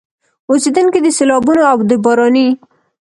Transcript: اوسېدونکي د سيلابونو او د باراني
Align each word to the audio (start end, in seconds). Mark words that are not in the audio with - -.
اوسېدونکي 0.51 0.99
د 1.01 1.07
سيلابونو 1.17 1.61
او 1.71 1.77
د 1.89 1.91
باراني 2.03 2.47